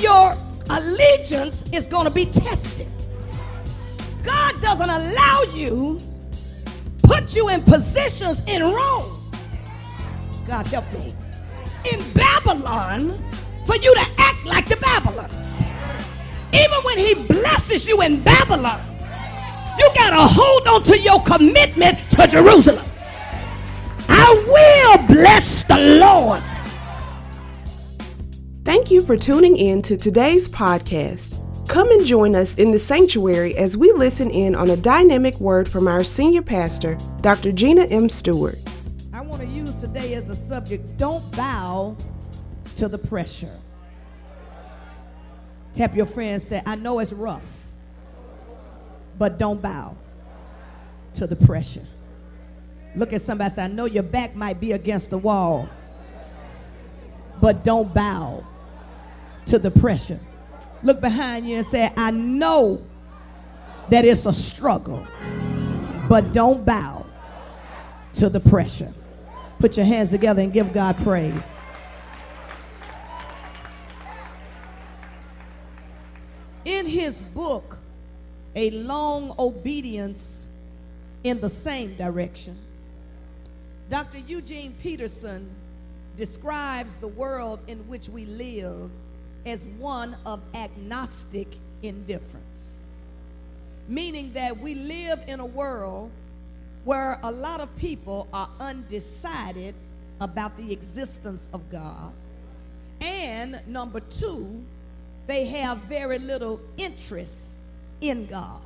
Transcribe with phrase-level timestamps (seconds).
[0.00, 0.34] your
[0.70, 2.86] allegiance is going to be tested.
[4.22, 5.98] God doesn't allow you,
[7.02, 9.10] put you in positions in Rome.
[10.46, 11.14] God help me.
[11.90, 13.22] In Babylon,
[13.64, 15.62] for you to act like the Babylons.
[16.52, 18.80] Even when he blesses you in Babylon,
[19.78, 22.86] you got to hold on to your commitment to Jerusalem.
[24.08, 26.42] I will bless the Lord.
[28.68, 31.42] Thank you for tuning in to today's podcast.
[31.70, 35.66] Come and join us in the sanctuary as we listen in on a dynamic word
[35.66, 37.50] from our senior pastor, Dr.
[37.50, 38.10] Gina M.
[38.10, 38.58] Stewart.
[39.14, 41.96] I want to use today as a subject don't bow
[42.76, 43.58] to the pressure.
[45.72, 47.46] Tap your friend say, I know it's rough,
[49.16, 49.96] but don't bow
[51.14, 51.86] to the pressure.
[52.94, 55.70] Look at somebody say, I know your back might be against the wall,
[57.40, 58.44] but don't bow
[59.48, 60.20] to the pressure.
[60.82, 62.82] Look behind you and say, I know
[63.88, 65.06] that it's a struggle,
[66.08, 67.06] but don't bow
[68.14, 68.92] to the pressure.
[69.58, 71.34] Put your hands together and give God praise.
[76.64, 77.78] In his book,
[78.54, 80.46] A Long Obedience
[81.24, 82.56] in the Same Direction,
[83.88, 84.18] Dr.
[84.18, 85.48] Eugene Peterson
[86.16, 88.90] describes the world in which we live
[89.48, 91.48] as one of agnostic
[91.82, 92.78] indifference,
[93.88, 96.10] meaning that we live in a world
[96.84, 99.74] where a lot of people are undecided
[100.20, 102.12] about the existence of God.
[103.00, 104.64] And number two,
[105.26, 107.58] they have very little interest
[108.00, 108.62] in God.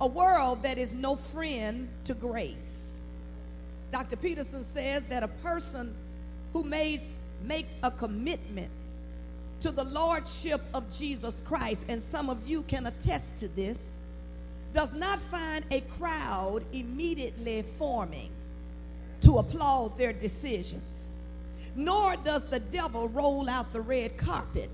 [0.00, 2.96] A world that is no friend to grace.
[3.90, 4.16] Dr.
[4.16, 5.94] Peterson says that a person
[6.52, 7.10] who makes,
[7.42, 8.70] makes a commitment
[9.60, 13.96] to the lordship of Jesus Christ, and some of you can attest to this,
[14.72, 18.30] does not find a crowd immediately forming
[19.22, 21.14] to applaud their decisions,
[21.74, 24.70] nor does the devil roll out the red carpet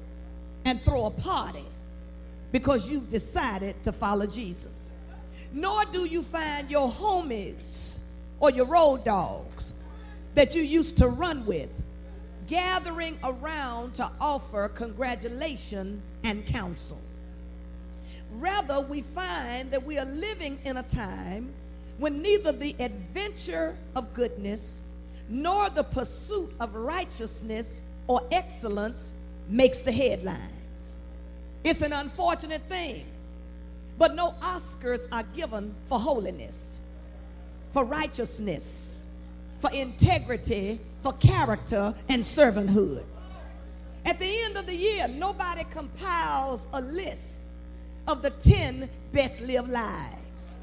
[0.64, 1.64] and throw a party
[2.52, 4.90] because you've decided to follow Jesus.
[5.52, 7.98] Nor do you find your homies
[8.40, 9.72] or your road dogs
[10.34, 11.70] that you used to run with
[12.46, 17.00] gathering around to offer congratulation and counsel.
[18.32, 21.52] Rather, we find that we are living in a time
[21.98, 24.82] when neither the adventure of goodness
[25.28, 29.12] nor the pursuit of righteousness or excellence
[29.48, 30.96] makes the headlines.
[31.62, 33.06] It's an unfortunate thing,
[33.96, 36.78] but no Oscars are given for holiness,
[37.72, 39.03] for righteousness,
[39.64, 43.02] for integrity, for character, and servanthood.
[44.04, 47.48] At the end of the year, nobody compiles a list
[48.06, 50.56] of the 10 best lived lives.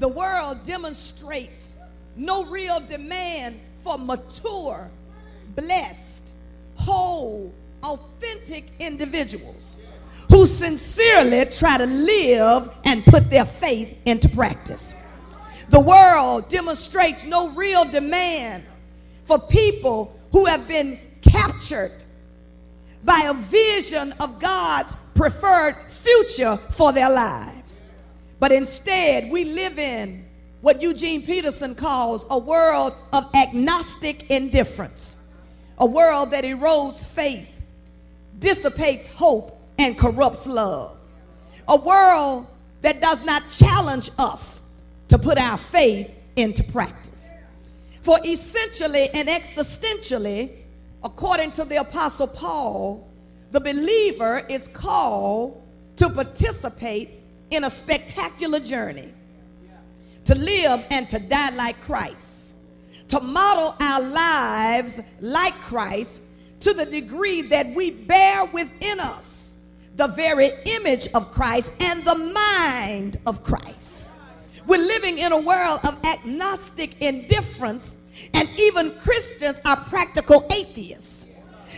[0.00, 1.76] The world demonstrates
[2.16, 4.90] no real demand for mature,
[5.54, 6.32] blessed,
[6.74, 7.54] whole,
[7.84, 9.76] authentic individuals
[10.30, 14.96] who sincerely try to live and put their faith into practice.
[15.72, 18.64] The world demonstrates no real demand
[19.24, 21.92] for people who have been captured
[23.04, 27.80] by a vision of God's preferred future for their lives.
[28.38, 30.26] But instead, we live in
[30.60, 35.16] what Eugene Peterson calls a world of agnostic indifference,
[35.78, 37.48] a world that erodes faith,
[38.38, 40.98] dissipates hope, and corrupts love,
[41.66, 42.46] a world
[42.82, 44.61] that does not challenge us
[45.12, 47.34] to put our faith into practice.
[48.00, 50.50] For essentially and existentially,
[51.04, 53.06] according to the Apostle Paul,
[53.50, 55.62] the believer is called
[55.96, 57.10] to participate
[57.50, 59.12] in a spectacular journey,
[60.24, 62.54] to live and to die like Christ,
[63.08, 66.22] to model our lives like Christ
[66.60, 69.58] to the degree that we bear within us
[69.94, 74.06] the very image of Christ and the mind of Christ.
[74.66, 77.96] We're living in a world of agnostic indifference,
[78.34, 81.26] and even Christians are practical atheists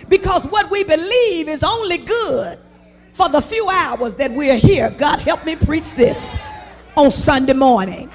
[0.09, 2.59] because what we believe is only good
[3.13, 4.91] for the few hours that we're here.
[4.91, 6.37] God help me preach this
[6.97, 8.11] on Sunday morning.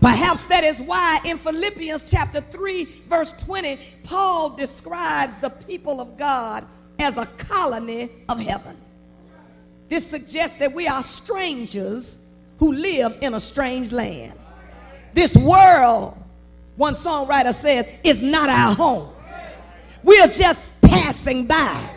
[0.00, 6.18] Perhaps that is why in Philippians chapter 3, verse 20, Paul describes the people of
[6.18, 6.66] God
[6.98, 8.76] as a colony of heaven.
[9.88, 12.18] This suggests that we are strangers
[12.58, 14.38] who live in a strange land.
[15.14, 16.16] This world,
[16.76, 19.12] one songwriter says, is not our home.
[20.02, 21.92] We are just passing by.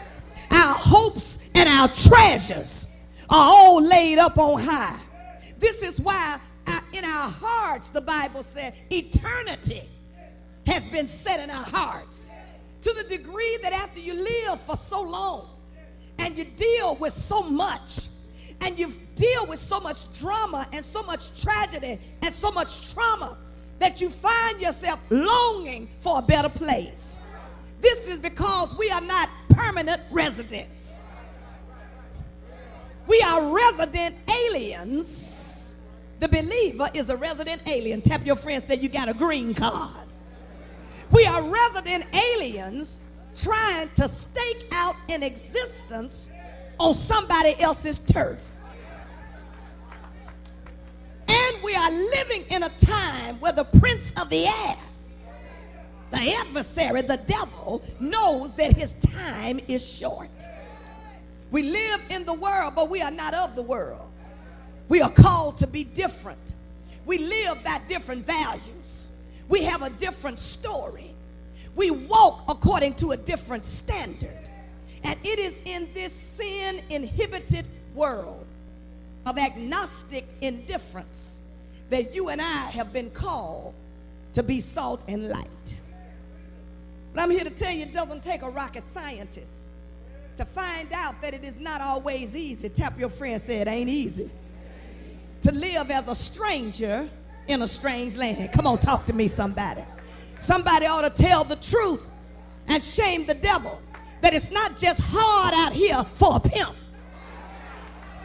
[0.51, 2.87] Our our hopes and our treasures
[3.29, 4.99] are all laid up on high.
[5.57, 9.83] This is why uh, in our hearts, the Bible said, eternity
[10.67, 12.29] has been set in our hearts.
[12.81, 15.49] To the degree that after you live for so long
[16.17, 18.07] and you deal with so much,
[18.61, 23.37] and you deal with so much drama and so much tragedy and so much trauma
[23.79, 27.17] that you find yourself longing for a better place.
[27.81, 30.99] This is because we are not permanent residents.
[33.07, 35.75] We are resident aliens.
[36.19, 38.01] The believer is a resident alien.
[38.01, 40.07] Tap your friend, say you got a green card.
[41.11, 42.99] We are resident aliens
[43.35, 46.29] trying to stake out an existence
[46.79, 48.39] on somebody else's turf.
[51.27, 54.77] And we are living in a time where the prince of the air,
[56.09, 60.29] the adversary, the devil, knows that his time is short.
[61.51, 64.09] We live in the world, but we are not of the world.
[64.87, 66.55] We are called to be different.
[67.05, 69.11] We live by different values.
[69.47, 71.15] We have a different story.
[71.75, 74.38] We walk according to a different standard.
[75.03, 78.45] And it is in this sin inhibited world
[79.25, 81.39] of agnostic indifference
[81.89, 83.73] that you and I have been called
[84.33, 85.47] to be salt and light.
[87.13, 89.53] But I'm here to tell you it doesn't take a rocket scientist
[90.37, 92.69] to find out that it is not always easy.
[92.69, 94.29] Tap your friend, say it ain't easy.
[95.41, 97.09] To live as a stranger
[97.47, 98.51] in a strange land.
[98.53, 99.83] Come on, talk to me, somebody.
[100.37, 102.07] Somebody ought to tell the truth
[102.67, 103.81] and shame the devil
[104.21, 106.75] that it's not just hard out here for a pimp,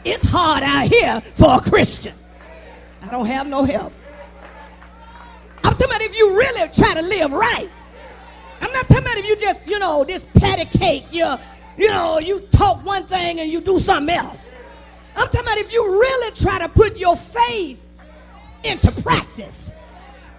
[0.04, 2.14] it's hard out here for a Christian.
[3.02, 3.92] I don't have no help.
[5.62, 7.70] I'm talking about if you really try to live right.
[8.60, 11.36] I'm not talking about if you just, you know, this patty cake, you
[11.76, 14.54] you know, you talk one thing and you do something else.
[15.16, 17.80] I'm talking about if you really try to put your faith
[18.62, 19.72] into practice.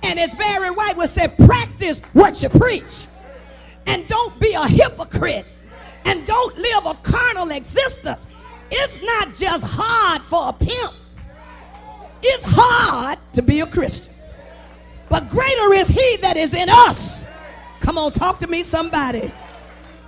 [0.04, 3.08] And as Barry White would say, practice what you preach.
[3.86, 5.46] And don't be a hypocrite.
[6.06, 8.28] And don't live a carnal existence.
[8.72, 10.94] It's not just hard for a pimp,
[12.22, 14.14] it's hard to be a Christian.
[15.10, 17.26] But greater is he that is in us.
[17.80, 19.32] Come on, talk to me, somebody.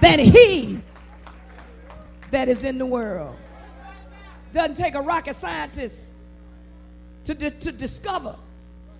[0.02, 0.82] Than he
[2.32, 3.36] that is in the world.
[4.54, 6.12] Doesn't take a rocket scientist
[7.26, 8.36] to, to discover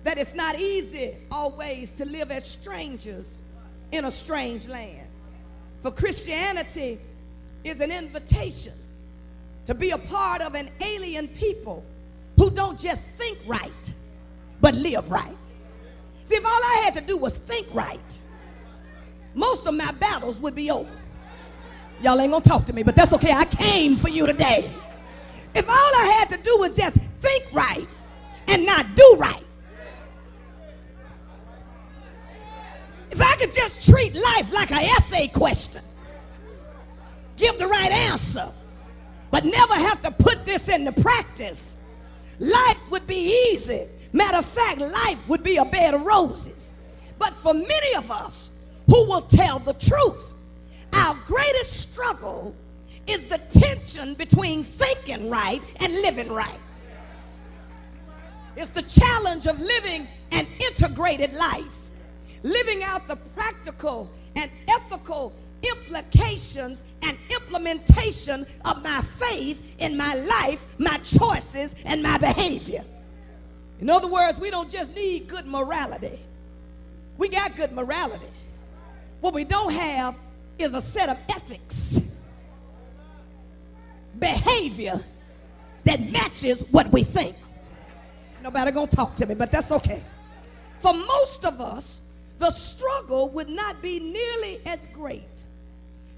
[0.04, 3.40] that it's not easy always to live as strangers
[3.92, 5.06] in a strange land.
[5.82, 7.00] For Christianity
[7.64, 8.74] is an invitation
[9.66, 11.84] to be a part of an alien people
[12.36, 13.94] who don't just think right,
[14.60, 15.36] but live right.
[16.24, 18.20] See, if all I had to do was think right,
[19.34, 20.90] most of my battles would be over.
[22.02, 23.32] Y'all ain't gonna talk to me, but that's okay.
[23.32, 24.70] I came for you today.
[25.54, 27.86] If all I had to do was just think right
[28.46, 29.44] and not do right,
[33.18, 35.82] if I could just treat life like an essay question,
[37.36, 38.48] give the right answer,
[39.32, 41.76] but never have to put this into practice,
[42.38, 43.88] life would be easy.
[44.12, 46.72] Matter of fact, life would be a bed of roses.
[47.18, 48.52] But for many of us
[48.86, 50.32] who will tell the truth,
[50.92, 52.54] our greatest struggle
[53.08, 56.60] is the tension between thinking right and living right.
[58.56, 61.87] It's the challenge of living an integrated life,
[62.42, 70.64] living out the practical and ethical implications and implementation of my faith in my life,
[70.78, 72.84] my choices, and my behavior.
[73.80, 76.18] In other words, we don't just need good morality.
[77.16, 78.26] We got good morality.
[79.20, 80.16] What we don't have
[80.58, 82.00] is a set of ethics,
[84.18, 85.00] behavior
[85.84, 87.36] that matches what we think.
[88.42, 90.02] Nobody gonna talk to me, but that's okay.
[90.78, 92.02] For most of us,
[92.38, 95.44] the struggle would not be nearly as great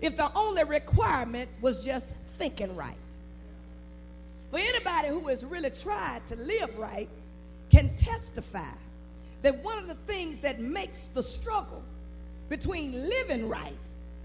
[0.00, 2.97] if the only requirement was just thinking right.
[4.50, 7.09] For anybody who has really tried to live right
[7.71, 8.73] can testify
[9.43, 11.83] that one of the things that makes the struggle
[12.49, 13.73] between living right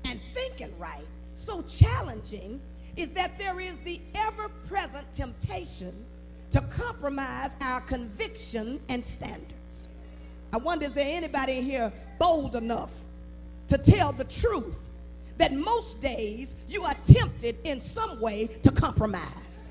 [0.04, 2.60] and thinking right so challenging
[2.96, 5.94] is that there is the ever present temptation
[6.52, 9.90] to compromise our conviction and standards.
[10.56, 12.92] I wonder is there anybody in here bold enough
[13.68, 14.88] to tell the truth
[15.38, 19.68] that most days you are tempted in some way to compromise?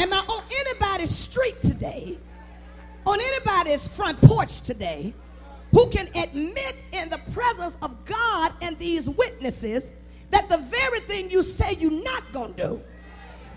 [0.00, 2.18] Am I on anybody's street today
[3.06, 5.14] on anybody's front porch today
[5.70, 9.94] who can admit in the presence of God and these witnesses
[10.32, 12.82] that the very thing you say you're not going to do,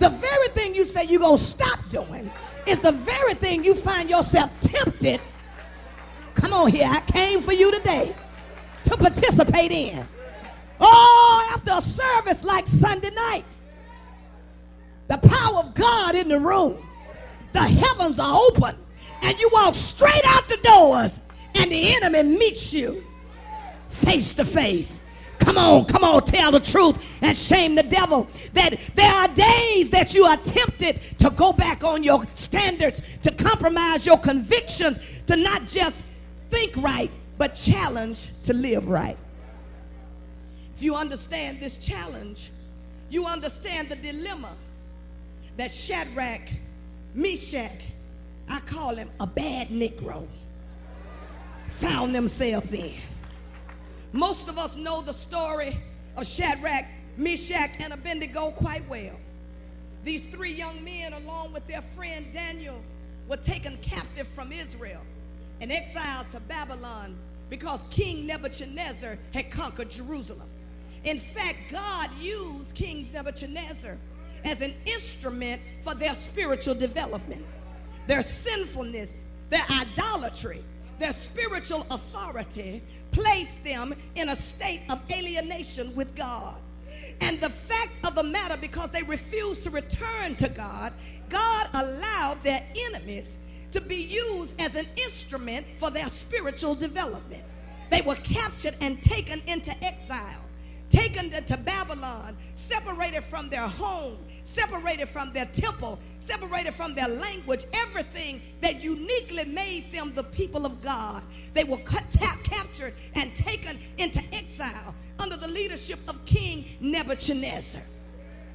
[0.01, 2.29] the very thing you say you're going to stop doing,
[2.65, 5.21] is the very thing you find yourself tempted.
[6.33, 8.15] Come on here, I came for you today
[8.85, 10.07] to participate in.
[10.79, 13.45] Oh, after a service like Sunday night,
[15.07, 16.83] the power of God in the room,
[17.53, 18.75] the heavens are open,
[19.21, 21.19] and you walk straight out the doors,
[21.53, 23.03] and the enemy meets you
[23.89, 24.99] face to face.
[25.41, 28.27] Come on, come on, tell the truth and shame the devil.
[28.53, 33.31] That there are days that you are tempted to go back on your standards, to
[33.31, 36.03] compromise your convictions, to not just
[36.51, 39.17] think right, but challenge to live right.
[40.75, 42.51] If you understand this challenge,
[43.09, 44.55] you understand the dilemma
[45.57, 46.49] that Shadrach,
[47.15, 47.81] Meshach,
[48.47, 50.27] I call him a bad Negro,
[51.79, 52.93] found themselves in.
[54.13, 55.79] Most of us know the story
[56.17, 56.85] of Shadrach,
[57.17, 59.15] Meshach, and Abednego quite well.
[60.03, 62.81] These three young men, along with their friend Daniel,
[63.29, 65.01] were taken captive from Israel
[65.61, 67.15] and exiled to Babylon
[67.49, 70.49] because King Nebuchadnezzar had conquered Jerusalem.
[71.03, 73.97] In fact, God used King Nebuchadnezzar
[74.43, 77.45] as an instrument for their spiritual development,
[78.07, 80.63] their sinfulness, their idolatry,
[81.01, 86.55] their spiritual authority placed them in a state of alienation with God.
[87.19, 90.93] And the fact of the matter, because they refused to return to God,
[91.29, 93.37] God allowed their enemies
[93.71, 97.43] to be used as an instrument for their spiritual development.
[97.89, 100.45] They were captured and taken into exile,
[100.89, 107.65] taken into Babylon, separated from their home, separated from their temple, separated from their language,
[107.73, 111.23] everything that uniquely made them the people of God.
[111.53, 117.81] They were cut, tap, captured and taken into exile under the leadership of King Nebuchadnezzar.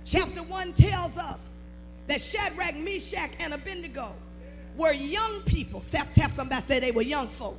[0.04, 1.54] Chapter 1 tells us
[2.06, 4.14] that Shadrach, Meshach, and Abednego
[4.76, 5.80] were young people.
[5.80, 7.58] Tap, tap somebody say they were young folk.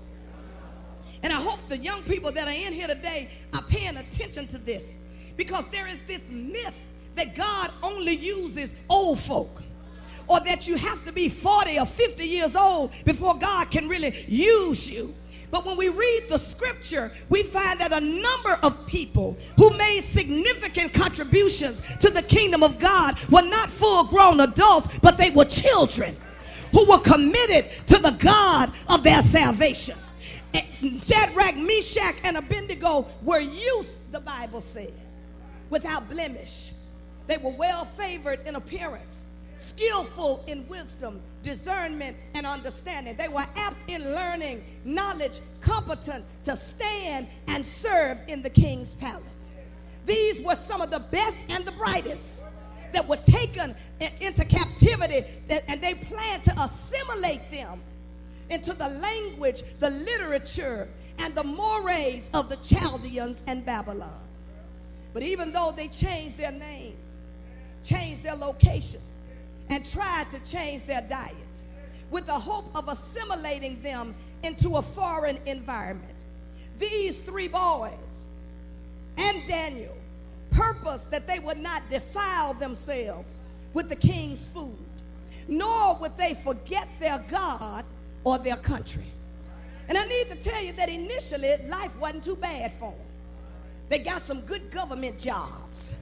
[1.24, 4.58] And I hope the young people that are in here today are paying attention to
[4.58, 4.96] this
[5.36, 6.78] because there is this myth
[7.18, 9.62] that God only uses old folk
[10.28, 14.26] or that you have to be 40 or 50 years old before God can really
[14.28, 15.14] use you.
[15.50, 20.02] But when we read the scripture, we find that a number of people who made
[20.02, 25.46] significant contributions to the kingdom of God were not full grown adults, but they were
[25.46, 26.18] children
[26.74, 29.98] who were committed to the God of their salvation.
[30.54, 30.64] Eh,
[31.00, 35.22] Shadrach, Meshach, and Abednego were youth, the Bible says,
[35.70, 36.72] without blemish.
[37.28, 43.16] They were well favored in appearance, skillful in wisdom, discernment, and understanding.
[43.18, 49.52] They were apt in learning, knowledge, competent to stand and serve in the king's palace.
[50.06, 52.44] These were some of the best and the brightest
[52.94, 53.76] that were taken
[54.22, 55.26] into captivity,
[55.68, 57.82] and they planned to assimilate them
[58.50, 64.26] into the language, the literature, and the mores of the Chaldeans and Babylon.
[65.14, 66.96] But even though they changed their name,
[67.88, 69.02] changed their location,
[69.70, 71.36] and tried to change their diet
[72.12, 74.14] with the hope of assimilating them
[74.44, 76.14] into a foreign environment.
[76.78, 78.28] These three boys
[79.18, 79.96] and Daniel
[80.52, 83.42] purposed that they would not defile themselves
[83.74, 84.78] with the king's food,
[85.48, 87.84] nor would they forget their God
[88.24, 89.12] or their country.
[89.90, 93.00] And I need to tell you that initially life wasn't too bad for them.
[93.90, 95.94] They got some good government jobs.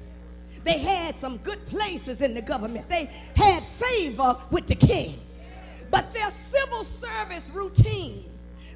[0.66, 2.90] They had some good places in the government.
[2.90, 5.20] They had favor with the king.
[5.92, 8.26] But their civil service routine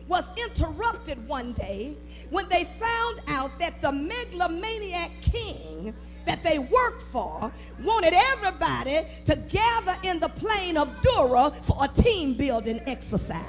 [0.07, 1.97] was interrupted one day
[2.29, 5.95] when they found out that the megalomaniac king
[6.27, 11.87] that they worked for wanted everybody to gather in the plain of Dura for a
[11.87, 13.43] team building exercise.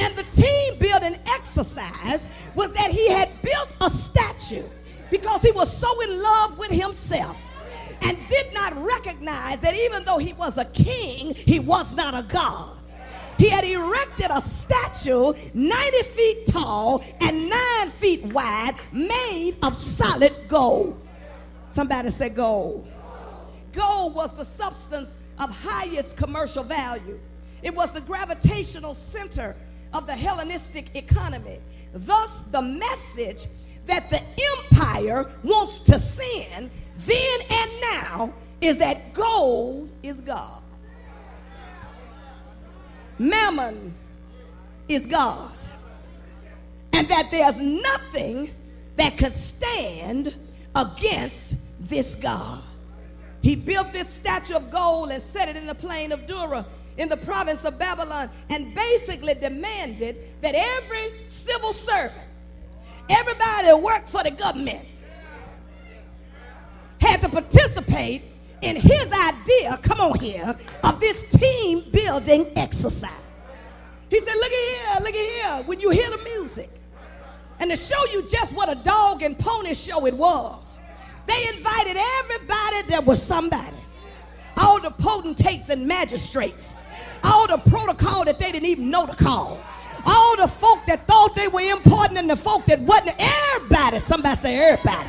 [0.00, 4.64] And the team building exercise was that he had built a statue
[5.10, 7.42] because he was so in love with himself
[8.02, 12.22] and did not recognize that even though he was a king, he was not a
[12.22, 12.78] god.
[13.38, 20.34] He had erected a statue 90 feet tall and 9 feet wide, made of solid
[20.48, 21.00] gold.
[21.68, 22.88] Somebody said gold.
[23.72, 27.18] Gold was the substance of highest commercial value.
[27.62, 29.56] It was the gravitational center
[29.92, 31.58] of the Hellenistic economy.
[31.92, 33.48] Thus, the message
[33.86, 34.22] that the
[34.72, 40.62] empire wants to send then and now is that gold is God.
[43.18, 43.94] Mammon
[44.88, 45.56] is God.
[46.92, 48.50] And that there's nothing
[48.96, 50.34] that could stand
[50.74, 52.62] against this God.
[53.42, 56.64] He built this statue of gold and set it in the plain of Dura
[56.96, 62.26] in the province of Babylon and basically demanded that every civil servant,
[63.08, 64.86] everybody that worked for the government,
[67.00, 68.22] had to participate
[68.62, 73.10] in his idea, come on here, of this team building exercise.
[74.08, 76.70] He said, Look at here, look at here, when you hear the music,
[77.58, 80.80] and to show you just what a dog and pony show it was,
[81.26, 83.76] they invited everybody that was somebody.
[84.56, 86.74] All the potentates and magistrates,
[87.22, 89.58] all the protocol that they didn't even know to call,
[90.06, 93.16] all the folk that thought they were important and the folk that wasn't.
[93.18, 95.08] Everybody, somebody say everybody.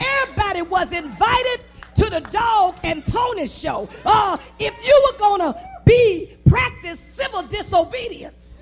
[0.00, 1.64] Everybody was invited
[1.96, 3.88] to the dog and pony show.
[4.04, 8.54] Uh, if you were gonna be practice civil disobedience,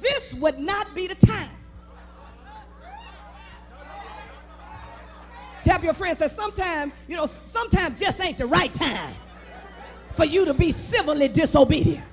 [0.00, 1.50] this would not be the time.
[5.62, 9.14] Tap your friend, say, sometimes, you know, sometimes just ain't the right time
[10.14, 12.04] for you to be civilly disobedient.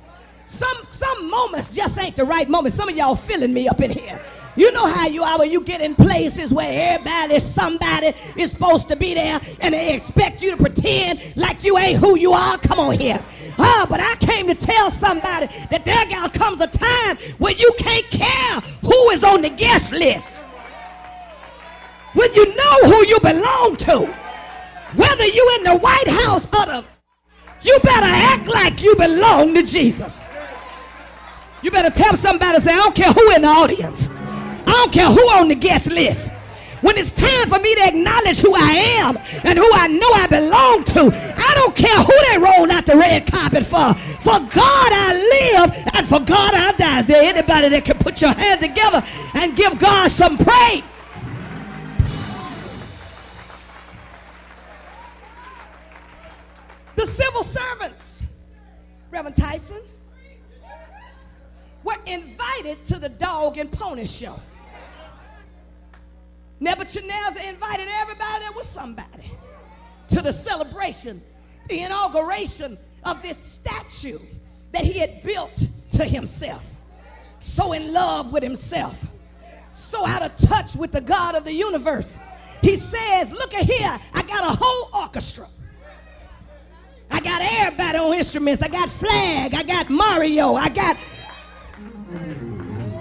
[0.48, 2.74] Some some moments just ain't the right moment.
[2.74, 4.20] Some of y'all feeling me up in here.
[4.56, 8.90] You know how you are when you get in places where everybody, somebody is supposed
[8.90, 12.58] to be there and they expect you to pretend like you ain't who you are.
[12.58, 13.24] Come on here.
[13.60, 17.72] Ah, oh, but I came to tell somebody that there comes a time when you
[17.78, 20.28] can't care who is on the guest list
[22.14, 24.06] when you know who you belong to.
[24.96, 26.86] Whether you in the White House or the,
[27.62, 30.18] you better act like you belong to Jesus.
[31.62, 34.08] You better tell somebody, say, I don't care who in the audience.
[34.68, 36.32] I don't care who on the guest list.
[36.82, 40.28] When it's time for me to acknowledge who I am and who I know I
[40.28, 43.96] belong to, I don't care who they roll out the red carpet for.
[44.22, 47.00] For God I live and for God I die.
[47.00, 50.84] Is there anybody that can put your hands together and give God some praise?
[56.96, 58.22] The civil servants,
[59.10, 59.82] Reverend Tyson,
[61.88, 64.38] were invited to the dog and pony show.
[66.60, 69.32] Nebuchadnezzar invited everybody that was somebody
[70.10, 71.22] to the celebration,
[71.70, 74.20] the inauguration of this statue
[74.74, 76.64] that he had built to himself.
[77.40, 79.02] So in love with himself,
[79.72, 82.20] so out of touch with the God of the universe.
[82.62, 85.48] He says, Look at here, I got a whole orchestra.
[87.10, 88.62] I got everybody on instruments.
[88.62, 89.54] I got Flag.
[89.54, 90.56] I got Mario.
[90.56, 90.98] I got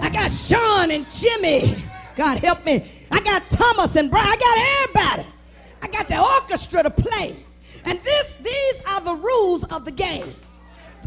[0.01, 1.83] I got Sean and Jimmy.
[2.15, 2.89] God help me.
[3.11, 4.27] I got Thomas and Brian.
[4.27, 5.33] I got everybody.
[5.81, 7.35] I got the orchestra to play.
[7.85, 10.35] And this, these are the rules of the game.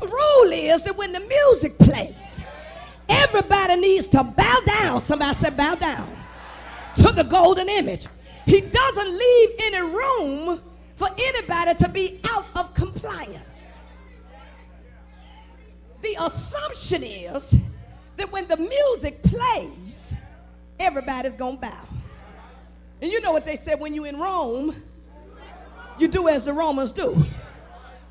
[0.00, 2.40] The rule is that when the music plays,
[3.08, 5.00] everybody needs to bow down.
[5.00, 6.08] Somebody said bow down
[6.96, 8.06] to the golden image.
[8.46, 10.62] He doesn't leave any room
[10.96, 13.80] for anybody to be out of compliance.
[16.02, 17.54] The assumption is
[18.20, 20.14] that when the music plays,
[20.78, 21.88] everybody's gonna bow.
[23.00, 24.76] And you know what they said when you in Rome,
[25.98, 27.24] you do as the Romans do.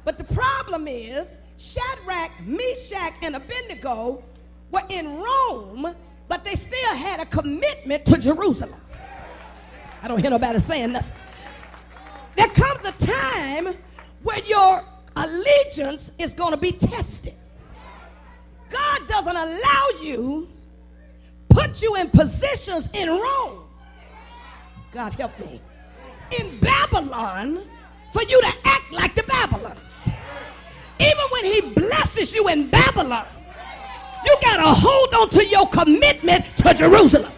[0.04, 4.24] But the problem is, Shadrach, Meshach, and Abednego
[4.72, 5.96] were in Rome,
[6.28, 8.82] but they still had a commitment to Jerusalem.
[10.02, 11.12] I don't hear nobody saying nothing.
[12.36, 13.76] There comes a time
[14.24, 14.84] where your
[15.16, 17.36] allegiance is going to be tested.
[18.70, 20.48] God doesn't allow you,
[21.50, 23.64] put you in positions in Rome.
[24.92, 25.62] God help me.
[26.38, 27.68] In Babylon,
[28.14, 30.10] for you to act like the Babylons.
[31.00, 33.28] Even when he blesses you in Babylon,
[34.26, 37.32] you got to hold on to your commitment to Jerusalem.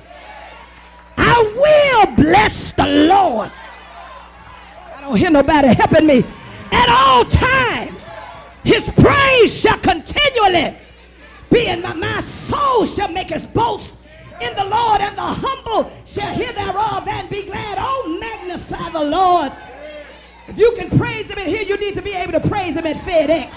[1.17, 3.51] I will bless the Lord
[5.01, 6.23] I don't hear nobody helping me.
[6.71, 8.07] At all times,
[8.63, 10.77] his praise shall continually
[11.51, 13.93] be in my, my soul shall make its boast
[14.41, 17.77] in the Lord, and the humble shall hear thereof and be glad.
[17.79, 19.51] Oh, magnify the Lord.
[20.47, 22.87] If you can praise him in here, you need to be able to praise him
[22.87, 23.55] at FedEx.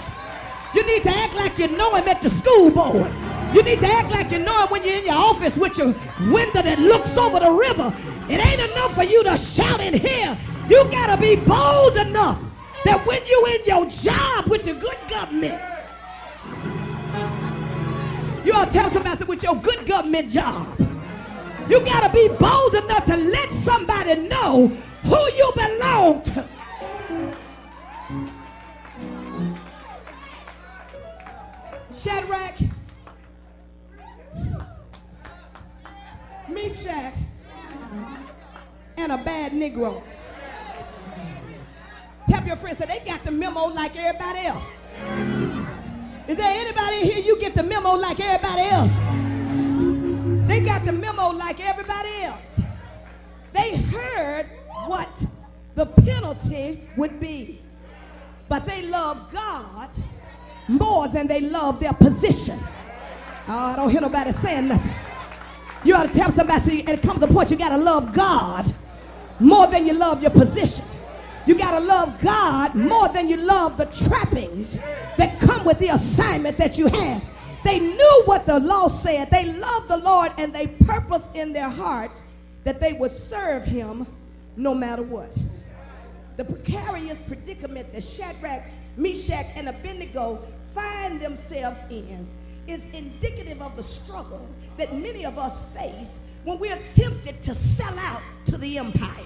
[0.75, 3.11] You need to act like you know him at the school board.
[3.53, 5.95] You need to act like you know him when you're in your office with your
[6.31, 7.95] window that looks over the river.
[8.29, 10.37] It ain't enough for you to shout in here.
[10.67, 12.39] You got to be bold enough
[12.83, 15.61] that when you in your job with the good government,
[18.45, 20.79] you ought to tell somebody with your good government job.
[21.67, 24.67] You got to be bold enough to let somebody know
[25.01, 26.47] who you belong to.
[31.99, 32.57] Shadrach,
[36.47, 37.15] Meshach,
[38.97, 40.03] and a bad Negro.
[42.27, 45.44] Tap your friend, so they got the memo like everybody else.
[46.27, 48.91] Is there anybody here you get the memo like everybody else?
[50.47, 52.59] They got the memo like everybody else.
[53.53, 54.47] They heard
[54.87, 55.25] what
[55.75, 57.61] the penalty would be.
[58.49, 59.89] But they love God
[60.67, 62.59] more than they love their position.
[63.47, 64.93] Oh, I don't hear nobody saying nothing.
[65.83, 68.73] You ought to tell somebody, and it comes a point you got to love God
[69.39, 70.85] more than you love your position.
[71.45, 74.77] You got to love God more than you love the trappings
[75.17, 77.23] that come with the assignment that you have.
[77.63, 79.29] They knew what the law said.
[79.31, 82.21] They loved the Lord and they purposed in their hearts
[82.63, 84.07] that they would serve him
[84.55, 85.29] no matter what.
[86.37, 88.63] The precarious predicament that Shadrach,
[88.97, 90.39] Meshach, and Abednego
[90.73, 92.27] find themselves in
[92.67, 97.97] is indicative of the struggle that many of us face when we're tempted to sell
[97.99, 99.25] out to the empire.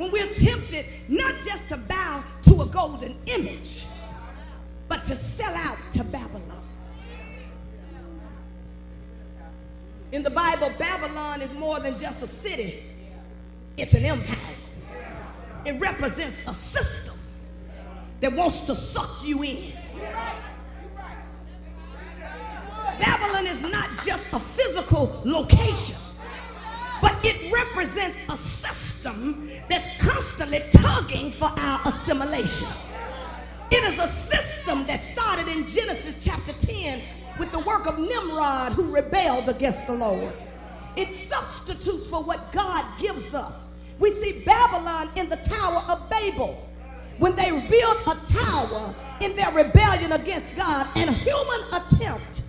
[0.00, 3.84] When we're tempted not just to bow to a golden image,
[4.88, 6.62] but to sell out to Babylon.
[10.10, 12.82] In the Bible, Babylon is more than just a city,
[13.76, 14.38] it's an empire.
[15.66, 17.18] It represents a system
[18.20, 19.74] that wants to suck you in.
[22.98, 25.99] Babylon is not just a physical location,
[27.00, 32.68] but it represents a system that's constantly tugging for our assimilation.
[33.70, 37.00] It is a system that started in Genesis chapter 10
[37.38, 40.32] with the work of Nimrod who rebelled against the Lord.
[40.96, 43.70] It substitutes for what God gives us.
[43.98, 46.66] We see Babylon in the Tower of Babel
[47.18, 52.42] when they built a tower in their rebellion against God and human attempt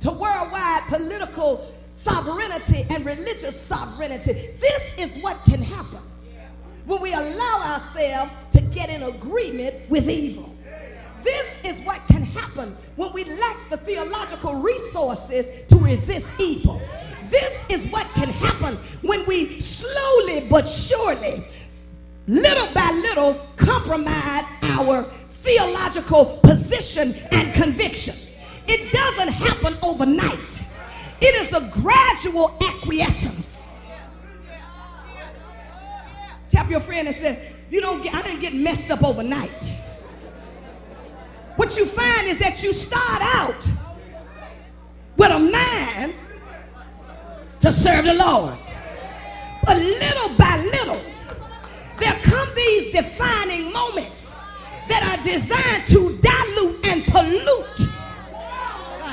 [0.00, 4.50] to worldwide political sovereignty and religious sovereignty.
[4.58, 6.00] This is what can happen
[6.86, 10.54] when we allow ourselves to get in agreement with evil.
[11.22, 16.80] This is what can happen when we lack the theological resources to resist evil.
[17.28, 21.46] This is what can happen when we slowly but surely,
[22.26, 25.04] little by little, compromise our
[25.42, 28.16] theological position and conviction.
[28.66, 30.59] It doesn't happen overnight.
[31.20, 33.56] It is a gradual acquiescence.
[36.50, 38.14] Tap your friend and say, "You don't get.
[38.14, 39.62] I didn't get messed up overnight."
[41.56, 43.62] What you find is that you start out
[45.16, 46.14] with a mind
[47.60, 48.56] to serve the Lord,
[49.64, 51.02] but little by little,
[51.98, 54.32] there come these defining moments
[54.88, 57.90] that are designed to dilute and pollute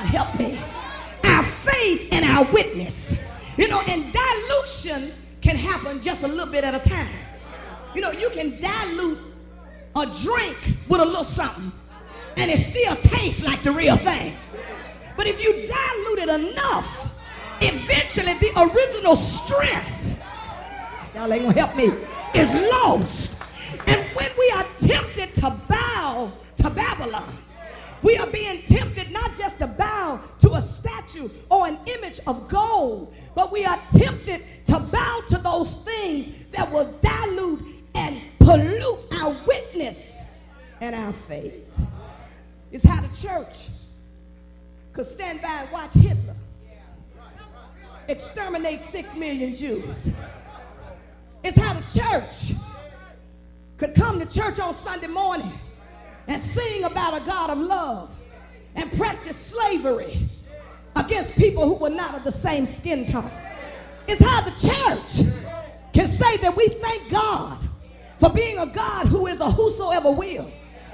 [0.07, 0.57] help me.
[1.37, 3.13] Our faith and our witness.
[3.57, 7.13] You know, and dilution can happen just a little bit at a time.
[7.93, 9.19] You know, you can dilute
[9.95, 11.71] a drink with a little something,
[12.37, 14.35] and it still tastes like the real thing.
[15.15, 17.11] But if you dilute it enough,
[17.61, 20.17] eventually the original strength,
[21.13, 21.93] y'all ain't gonna help me,
[22.33, 23.35] is lost.
[23.85, 27.31] And when we are tempted to bow to Babylon,
[28.03, 32.47] we are being tempted not just to bow to a statue or an image of
[32.47, 37.63] gold, but we are tempted to bow to those things that will dilute
[37.95, 40.21] and pollute our witness
[40.81, 41.65] and our faith.
[42.71, 43.69] It's how the church
[44.93, 46.35] could stand by and watch Hitler
[48.07, 50.11] exterminate six million Jews.
[51.43, 52.53] It's how the church
[53.77, 55.59] could come to church on Sunday morning
[56.27, 58.13] and sing about a God of love
[58.75, 60.29] and practice slavery
[60.95, 63.31] against people who were not of the same skin tone.
[64.07, 65.27] It's how the church
[65.93, 67.59] can say that we thank God
[68.19, 70.51] for being a God who is a whosoever will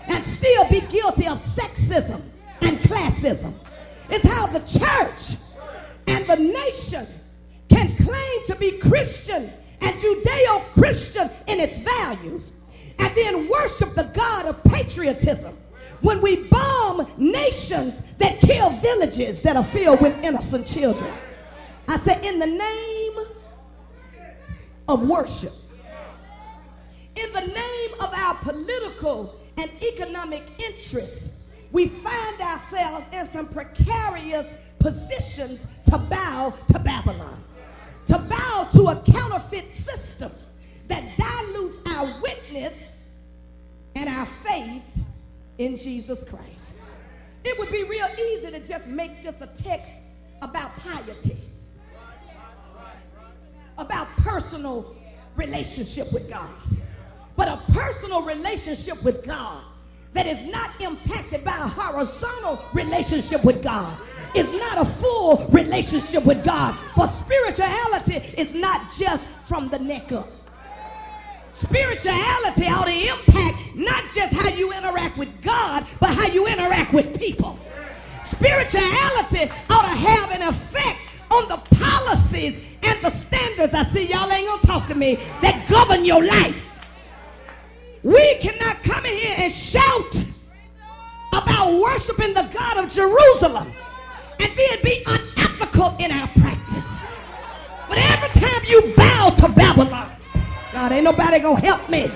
[0.07, 2.21] and still be guilty of sexism
[2.61, 3.53] and classism.
[4.09, 5.37] It's how the church
[6.07, 7.07] and the nation
[7.69, 12.51] can claim to be Christian and Judeo Christian in its values
[12.99, 15.57] and then worship the God of patriotism
[16.01, 21.11] when we bomb nations that kill villages that are filled with innocent children.
[21.87, 23.17] I say, in the name
[24.87, 25.53] of worship,
[27.15, 31.29] in the name of our political and economic interests,
[31.71, 37.43] we find ourselves in some precarious positions to bow to Babylon,
[38.07, 40.31] to bow to a counterfeit system
[40.87, 43.03] that dilutes our witness
[43.95, 44.83] and our faith
[45.57, 46.73] in Jesus Christ.
[47.43, 49.91] It would be real easy to just make this a text
[50.41, 51.37] about piety,
[53.77, 54.95] about personal
[55.35, 56.53] relationship with God.
[57.35, 59.63] But a personal relationship with God
[60.13, 63.97] that is not impacted by a horizontal relationship with God
[64.35, 66.77] is not a full relationship with God.
[66.95, 70.29] For spirituality is not just from the neck up.
[71.53, 76.93] Spirituality ought to impact not just how you interact with God, but how you interact
[76.93, 77.59] with people.
[78.23, 83.73] Spirituality ought to have an effect on the policies and the standards.
[83.75, 86.61] I see y'all ain't gonna talk to me that govern your life.
[88.01, 90.25] We cannot come in here and shout
[91.31, 93.71] about worshiping the God of Jerusalem
[94.39, 96.89] and then be unethical in our practice.
[97.87, 100.11] But every time you bow to Babylon,
[100.73, 102.11] God, ain't nobody gonna help me.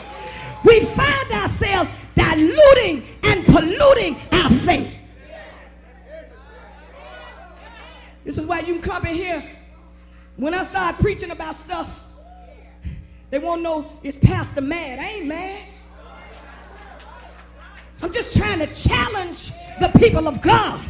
[0.63, 4.93] We find ourselves diluting and polluting our faith.
[8.25, 9.43] This is why you can come in here.
[10.37, 11.87] When I start preaching about stuff,
[13.29, 14.97] they won't know it's Pastor mad.
[14.97, 15.61] I ain't mad.
[18.01, 20.83] I'm just trying to challenge the people of God